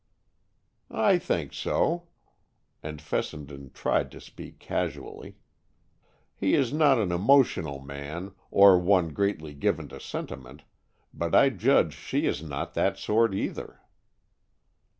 "I 0.89 1.19
think 1.19 1.53
so;" 1.53 2.07
and 2.81 2.99
Fessenden 2.99 3.69
tried 3.71 4.09
to 4.13 4.19
speak 4.19 4.57
casually. 4.57 5.35
"He 6.35 6.55
is 6.55 6.73
not 6.73 6.97
an 6.97 7.11
emotional 7.11 7.79
man, 7.79 8.31
or 8.49 8.79
one 8.79 9.09
greatly 9.09 9.53
given 9.53 9.89
to 9.89 9.99
sentiment, 9.99 10.63
but 11.13 11.35
I 11.35 11.51
judge 11.51 11.93
she 11.93 12.25
is 12.25 12.41
not 12.41 12.73
that 12.73 12.97
sort 12.97 13.35
either." 13.35 13.79